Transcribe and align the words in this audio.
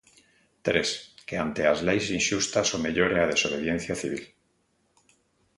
Tres, 0.67 0.89
que 1.27 1.35
ante 1.45 1.61
as 1.71 1.79
leis 1.87 2.05
inxustas 2.17 2.67
o 2.75 2.81
mellor 2.85 3.09
é 3.17 3.19
a 3.21 3.31
desobediencia 3.33 3.95
civil. 4.01 4.25